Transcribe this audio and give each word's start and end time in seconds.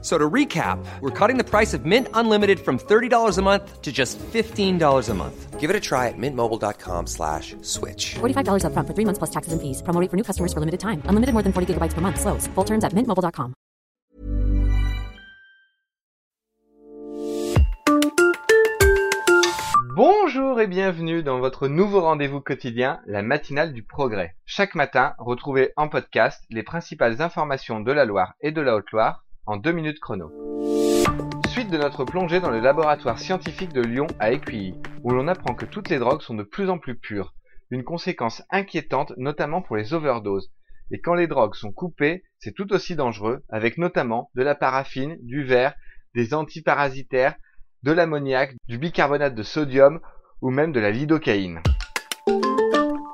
So 0.00 0.16
to 0.16 0.30
recap, 0.30 0.78
we're 1.00 1.10
cutting 1.10 1.38
the 1.38 1.44
price 1.44 1.74
of 1.74 1.84
Mint 1.84 2.06
Unlimited 2.14 2.60
from 2.60 2.78
$30 2.78 3.36
a 3.36 3.42
month 3.42 3.82
to 3.82 3.90
just 3.90 4.16
$15 4.18 5.08
a 5.08 5.14
month. 5.14 5.58
Give 5.58 5.70
it 5.70 5.74
a 5.74 5.80
try 5.80 6.06
at 6.06 6.14
mintmobile.com 6.16 7.08
slash 7.08 7.56
switch. 7.62 8.14
$45 8.20 8.62
upfront 8.62 8.86
for 8.86 8.94
three 8.94 9.04
months 9.04 9.18
plus 9.18 9.30
taxes 9.30 9.52
and 9.52 9.60
fees. 9.60 9.82
Promo 9.82 10.00
rate 10.00 10.08
for 10.08 10.16
new 10.16 10.22
customers 10.22 10.52
for 10.52 10.60
limited 10.60 10.78
time. 10.78 11.02
Unlimited 11.10 11.34
more 11.34 11.42
than 11.42 11.52
40 11.52 11.74
gigabytes 11.74 11.94
per 11.94 12.00
month. 12.00 12.20
Slows. 12.20 12.46
Full 12.54 12.64
terms 12.64 12.84
at 12.84 12.94
mintmobile.com. 12.94 13.54
Bonjour 19.96 20.60
et 20.60 20.68
bienvenue 20.68 21.24
dans 21.24 21.40
votre 21.40 21.66
nouveau 21.66 22.02
rendez-vous 22.02 22.40
quotidien, 22.40 23.00
la 23.06 23.22
matinale 23.22 23.72
du 23.72 23.82
progrès. 23.82 24.36
Chaque 24.46 24.76
matin, 24.76 25.14
retrouvez 25.18 25.72
en 25.76 25.88
podcast 25.88 26.44
les 26.50 26.62
principales 26.62 27.20
informations 27.20 27.80
de 27.80 27.90
la 27.90 28.04
Loire 28.04 28.34
et 28.40 28.52
de 28.52 28.60
la 28.60 28.76
Haute-Loire 28.76 29.24
en 29.48 29.56
deux 29.56 29.72
minutes 29.72 29.98
chrono. 29.98 30.30
Suite 31.48 31.70
de 31.70 31.78
notre 31.78 32.04
plongée 32.04 32.38
dans 32.38 32.50
le 32.50 32.60
laboratoire 32.60 33.18
scientifique 33.18 33.72
de 33.72 33.80
Lyon 33.80 34.06
à 34.18 34.30
Écuilly, 34.30 34.74
où 35.02 35.10
l'on 35.10 35.26
apprend 35.26 35.54
que 35.54 35.64
toutes 35.64 35.88
les 35.88 35.98
drogues 35.98 36.20
sont 36.20 36.34
de 36.34 36.42
plus 36.42 36.68
en 36.68 36.76
plus 36.76 36.98
pures, 36.98 37.32
une 37.70 37.82
conséquence 37.82 38.42
inquiétante 38.50 39.14
notamment 39.16 39.62
pour 39.62 39.76
les 39.76 39.94
overdoses. 39.94 40.52
Et 40.90 41.00
quand 41.00 41.14
les 41.14 41.26
drogues 41.26 41.54
sont 41.54 41.72
coupées, 41.72 42.24
c'est 42.38 42.52
tout 42.54 42.74
aussi 42.74 42.94
dangereux, 42.94 43.42
avec 43.48 43.78
notamment 43.78 44.30
de 44.34 44.42
la 44.42 44.54
paraffine, 44.54 45.16
du 45.22 45.44
verre, 45.44 45.74
des 46.14 46.34
antiparasitaires, 46.34 47.34
de 47.84 47.92
l'ammoniac, 47.92 48.54
du 48.68 48.76
bicarbonate 48.76 49.34
de 49.34 49.42
sodium 49.42 50.00
ou 50.42 50.50
même 50.50 50.72
de 50.72 50.80
la 50.80 50.90
lidocaïne. 50.90 51.60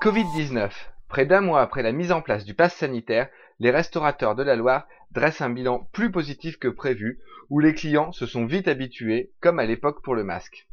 Covid-19. 0.03 0.73
Près 1.09 1.27
d'un 1.27 1.43
mois 1.43 1.63
après 1.63 1.85
la 1.85 1.93
mise 1.93 2.11
en 2.11 2.23
place 2.23 2.45
du 2.45 2.55
pass 2.55 2.75
sanitaire, 2.75 3.29
les 3.61 3.71
restaurateurs 3.71 4.35
de 4.35 4.43
la 4.43 4.57
Loire 4.57 4.87
dressent 5.13 5.43
un 5.43 5.51
bilan 5.51 5.89
plus 5.93 6.11
positif 6.11 6.59
que 6.59 6.69
prévu, 6.69 7.21
où 7.51 7.61
les 7.61 7.75
clients 7.75 8.13
se 8.13 8.27
sont 8.27 8.47
vite 8.47 8.69
habitués, 8.69 9.31
comme 9.41 9.59
à 9.59 9.67
l'époque 9.67 10.03
pour 10.03 10.15
le 10.15 10.25
masque. 10.25 10.67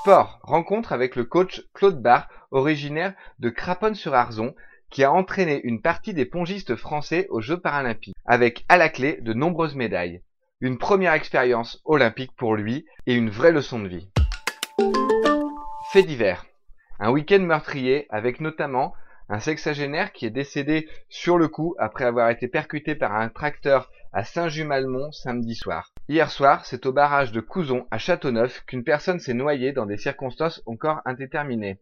Sport. 0.00 0.40
Rencontre 0.42 0.92
avec 0.92 1.16
le 1.16 1.24
coach 1.24 1.62
Claude 1.74 2.00
Barre, 2.00 2.28
originaire 2.50 3.14
de 3.38 3.50
Craponne-sur-Arzon, 3.50 4.54
qui 4.90 5.04
a 5.04 5.12
entraîné 5.12 5.60
une 5.64 5.82
partie 5.82 6.14
des 6.14 6.24
pongistes 6.24 6.76
français 6.76 7.26
aux 7.30 7.40
Jeux 7.40 7.58
paralympiques, 7.58 8.16
avec 8.24 8.64
à 8.68 8.76
la 8.76 8.88
clé 8.88 9.18
de 9.20 9.32
nombreuses 9.32 9.74
médailles. 9.74 10.22
Une 10.60 10.78
première 10.78 11.14
expérience 11.14 11.80
olympique 11.84 12.32
pour 12.36 12.54
lui 12.54 12.86
et 13.06 13.14
une 13.14 13.28
vraie 13.28 13.52
leçon 13.52 13.80
de 13.80 13.88
vie. 13.88 14.08
Fait 15.92 16.02
divers. 16.02 16.46
Un 16.98 17.10
week-end 17.10 17.40
meurtrier 17.40 18.06
avec 18.08 18.40
notamment 18.40 18.94
un 19.28 19.40
sexagénaire 19.40 20.12
qui 20.12 20.26
est 20.26 20.30
décédé 20.30 20.88
sur 21.08 21.38
le 21.38 21.48
coup 21.48 21.74
après 21.78 22.04
avoir 22.04 22.30
été 22.30 22.48
percuté 22.48 22.94
par 22.94 23.14
un 23.14 23.28
tracteur 23.28 23.90
à 24.12 24.24
Saint-Just-Malmont 24.24 25.12
samedi 25.12 25.54
soir. 25.54 25.92
Hier 26.08 26.30
soir, 26.30 26.64
c'est 26.66 26.86
au 26.86 26.92
barrage 26.92 27.32
de 27.32 27.40
Couzon 27.40 27.86
à 27.90 27.98
Châteauneuf 27.98 28.62
qu'une 28.66 28.84
personne 28.84 29.18
s'est 29.18 29.34
noyée 29.34 29.72
dans 29.72 29.86
des 29.86 29.96
circonstances 29.96 30.62
encore 30.66 31.00
indéterminées. 31.04 31.78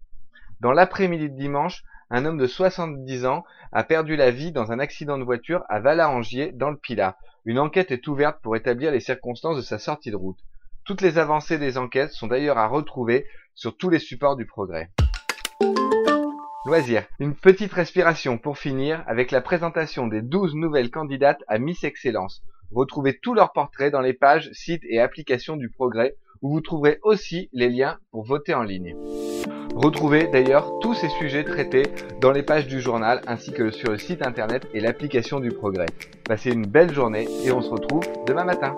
Dans 0.61 0.73
l'après-midi 0.73 1.29
de 1.29 1.37
dimanche, 1.37 1.83
un 2.11 2.25
homme 2.25 2.39
de 2.39 2.47
70 2.47 3.27
ans 3.27 3.45
a 3.73 3.85
perdu 3.85 4.17
la 4.17 4.31
vie 4.31 4.53
dans 4.53 4.70
un 4.70 4.79
accident 4.79 5.19
de 5.19 5.25
voiture 5.25 5.65
à 5.69 5.81
Vallarangier 5.81 6.53
dans 6.53 6.70
le 6.70 6.77
Pilat. 6.77 7.17
Une 7.45 7.59
enquête 7.59 7.91
est 7.91 8.07
ouverte 8.07 8.41
pour 8.43 8.55
établir 8.55 8.93
les 8.93 9.01
circonstances 9.01 9.57
de 9.57 9.63
sa 9.63 9.79
sortie 9.79 10.11
de 10.11 10.17
route. 10.17 10.39
Toutes 10.85 11.01
les 11.01 11.19
avancées 11.19 11.59
des 11.59 11.79
enquêtes 11.79 12.13
sont 12.13 12.29
d'ailleurs 12.29 12.59
à 12.59 12.69
retrouver 12.69 13.27
sur 13.55 13.77
tous 13.77 13.91
les 13.91 13.98
supports 13.98 14.36
du 14.36 14.47
progrès. 14.47 14.91
Loisirs. 16.64 17.06
Une 17.18 17.34
petite 17.34 17.73
respiration 17.73 18.39
pour 18.39 18.56
finir 18.56 19.02
avec 19.08 19.33
la 19.33 19.40
présentation 19.40 20.06
des 20.06 20.23
12 20.23 20.55
nouvelles 20.55 20.90
candidates 20.90 21.42
à 21.48 21.58
Miss 21.58 21.83
Excellence. 21.83 22.42
Retrouvez 22.73 23.18
tous 23.20 23.34
leurs 23.34 23.52
portraits 23.52 23.90
dans 23.90 24.00
les 24.00 24.12
pages, 24.12 24.48
sites 24.52 24.84
et 24.89 25.01
applications 25.01 25.56
du 25.56 25.68
progrès 25.68 26.14
où 26.40 26.51
vous 26.51 26.61
trouverez 26.61 27.01
aussi 27.02 27.48
les 27.52 27.68
liens 27.68 27.98
pour 28.12 28.24
voter 28.24 28.55
en 28.55 28.62
ligne. 28.62 28.95
Retrouvez 29.74 30.28
d'ailleurs 30.28 30.78
tous 30.80 30.95
ces 30.95 31.08
sujets 31.08 31.45
traités 31.45 31.83
dans 32.20 32.30
les 32.30 32.45
pages 32.45 32.68
du 32.68 32.80
journal 32.80 33.22
ainsi 33.27 33.52
que 33.52 33.70
sur 33.70 33.90
le 33.90 33.98
site 33.98 34.24
internet 34.24 34.68
et 34.72 34.80
l'application 34.80 35.40
du 35.40 35.51
progrès. 35.51 35.86
Passez 36.24 36.52
une 36.52 36.67
belle 36.67 36.92
journée 36.92 37.27
et 37.45 37.51
on 37.51 37.61
se 37.61 37.70
retrouve 37.70 38.05
demain 38.27 38.45
matin. 38.45 38.77